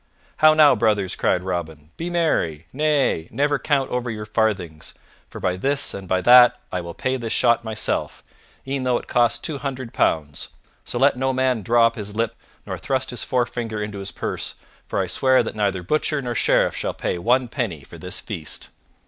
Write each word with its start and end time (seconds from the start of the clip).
"How 0.37 0.55
now, 0.55 0.73
brothers," 0.73 1.15
cried 1.15 1.43
Robin, 1.43 1.91
"be 1.95 2.09
merry! 2.09 2.65
nay, 2.73 3.27
never 3.29 3.59
count 3.59 3.91
over 3.91 4.09
your 4.09 4.25
farthings, 4.25 4.95
for 5.29 5.39
by 5.39 5.57
this 5.57 5.93
and 5.93 6.07
by 6.07 6.21
that 6.21 6.59
I 6.71 6.81
will 6.81 6.95
pay 6.95 7.17
this 7.17 7.33
shot 7.33 7.63
myself, 7.63 8.23
e'en 8.67 8.81
though 8.81 8.97
it 8.97 9.07
cost 9.07 9.43
two 9.43 9.59
hundred 9.59 9.93
pounds. 9.93 10.47
So 10.85 10.97
let 10.97 11.17
no 11.17 11.33
man 11.33 11.61
draw 11.61 11.85
up 11.85 11.93
his 11.97 12.15
lip, 12.15 12.33
nor 12.65 12.79
thrust 12.79 13.11
his 13.11 13.23
forefinger 13.23 13.79
into 13.79 13.99
his 13.99 14.09
purse, 14.11 14.55
for 14.87 14.99
I 14.99 15.05
swear 15.05 15.43
that 15.43 15.55
neither 15.55 15.83
butcher 15.83 16.19
nor 16.19 16.33
Sheriff 16.33 16.75
shall 16.75 16.95
pay 16.95 17.19
one 17.19 17.47
penny 17.47 17.83
for 17.83 17.99
this 17.99 18.19
feast." 18.19 18.69